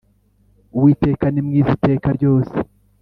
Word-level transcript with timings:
Uwiteka 0.75 1.25
ni 1.29 1.41
mwiza 1.45 1.69
iteka 1.77 2.07
ryose 2.17 2.55